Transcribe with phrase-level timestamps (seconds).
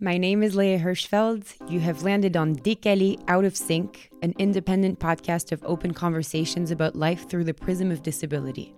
[0.00, 1.56] My name is Léa Hirschfeld.
[1.68, 6.94] You have landed on Décalés Out of Sync, an independent podcast of open conversations about
[6.94, 8.76] life through the prism of disability.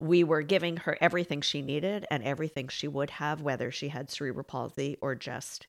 [0.00, 4.10] We were giving her everything she needed and everything she would have, whether she had
[4.10, 5.66] cerebral palsy or just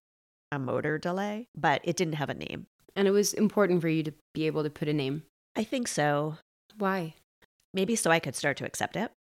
[0.53, 2.67] a motor delay, but it didn't have a name.
[2.95, 5.23] And it was important for you to be able to put a name.
[5.57, 6.37] I think so.
[6.77, 7.15] Why?
[7.73, 9.11] Maybe so I could start to accept it.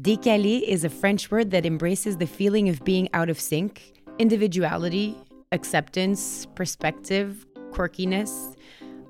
[0.00, 5.16] Décalés is a French word that embraces the feeling of being out of sync individuality,
[5.52, 8.54] acceptance, perspective, quirkiness.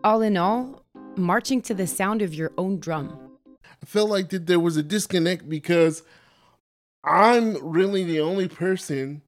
[0.05, 0.85] All in all,
[1.17, 3.19] marching to the sound of your own drum.
[3.57, 6.03] I felt like that there was a disconnect because
[7.05, 9.23] I'm really the only person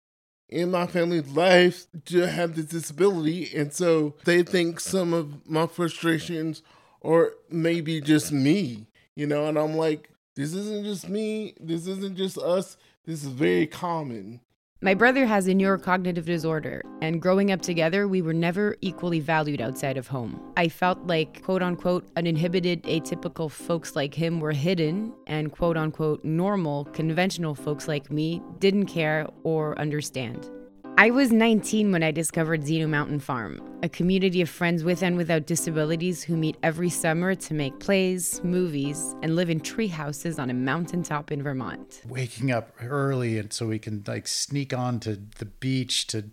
[0.49, 3.51] in my family's life to have this disability.
[3.57, 6.63] And so they think some of my frustrations
[7.03, 12.17] are maybe just me, you know, and I'm like, this isn't just me, this isn't
[12.17, 14.41] just us, this is very common.
[14.83, 19.61] My brother has a neurocognitive disorder, and growing up together, we were never equally valued
[19.61, 20.41] outside of home.
[20.57, 26.25] I felt like, quote unquote, uninhibited, atypical folks like him were hidden, and quote unquote,
[26.25, 30.49] normal, conventional folks like me didn't care or understand.
[30.97, 35.17] I was 19 when I discovered Zeno Mountain Farm, a community of friends with and
[35.17, 40.39] without disabilities who meet every summer to make plays, movies, and live in tree houses
[40.39, 42.03] on a mountaintop in Vermont.
[42.07, 46.25] Waking up early and so we can like sneak on to the beach to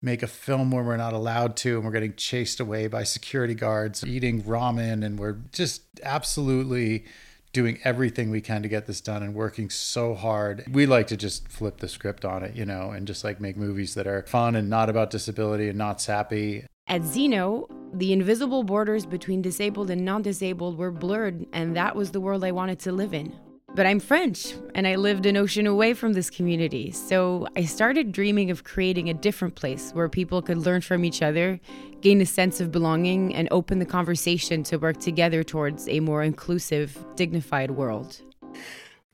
[0.00, 3.54] make a film where we're not allowed to and we're getting chased away by security
[3.54, 7.04] guards, eating ramen and we're just absolutely
[7.52, 10.64] doing everything we can to get this done and working so hard.
[10.70, 13.56] We like to just flip the script on it, you know, and just like make
[13.56, 16.66] movies that are fun and not about disability and not sappy.
[16.86, 22.10] At Zeno, the invisible borders between disabled and non disabled were blurred, and that was
[22.10, 23.32] the world I wanted to live in.
[23.74, 28.12] But I'm French, and I lived an ocean away from this community, so I started
[28.12, 31.58] dreaming of creating a different place where people could learn from each other,
[32.02, 36.22] gain a sense of belonging, and open the conversation to work together towards a more
[36.22, 38.20] inclusive, dignified world.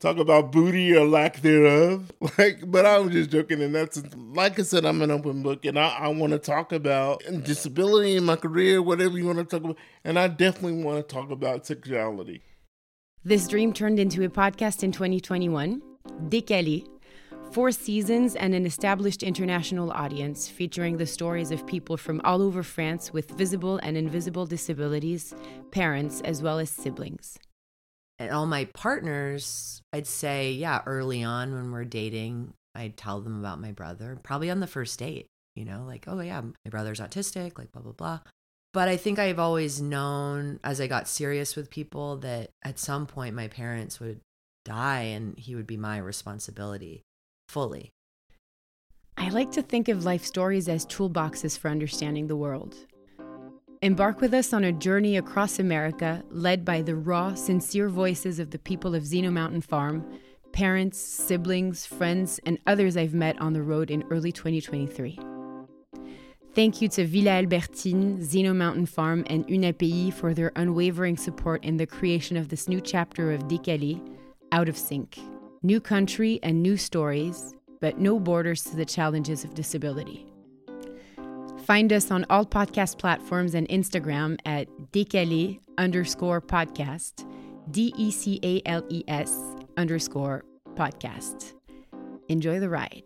[0.01, 2.11] Talk about booty or lack thereof.
[2.39, 5.65] Like, but I was just joking, and that's like I said, I'm an open book,
[5.67, 9.45] and I, I want to talk about disability in my career, whatever you want to
[9.45, 12.41] talk about, and I definitely want to talk about sexuality.
[13.25, 15.83] This dream turned into a podcast in 2021,
[16.29, 16.87] Décalés,
[17.53, 22.63] four seasons and an established international audience featuring the stories of people from all over
[22.63, 25.35] France with visible and invisible disabilities,
[25.71, 27.39] parents, as well as siblings.
[28.21, 33.41] And all my partners, I'd say, yeah, early on when we're dating, I'd tell them
[33.41, 35.27] about my brother, probably on the first date,
[35.57, 38.21] you know, like, oh, yeah, my brother's autistic, like, blah, blah, blah.
[38.75, 43.07] But I think I've always known as I got serious with people that at some
[43.07, 44.21] point my parents would
[44.67, 47.03] die and he would be my responsibility
[47.49, 47.91] fully.
[49.17, 52.77] I like to think of life stories as toolboxes for understanding the world.
[53.83, 58.51] Embark with us on a journey across America led by the raw, sincere voices of
[58.51, 60.05] the people of Zeno Mountain Farm,
[60.53, 65.19] parents, siblings, friends, and others I've met on the road in early 2023.
[66.55, 71.79] Thank you to Villa Albertine, Zeno Mountain Farm, and Unapei for their unwavering support in
[71.79, 73.99] the creation of this new chapter of Décalés,
[74.53, 75.19] Out of Sync.
[75.63, 80.27] New country and new stories, but no borders to the challenges of disability.
[81.71, 87.25] Find us on all podcast platforms and Instagram at Décalés underscore podcast,
[87.71, 89.33] D E C A L E S
[89.77, 90.45] underscore
[90.75, 91.53] podcast.
[92.29, 93.05] Enjoy the ride.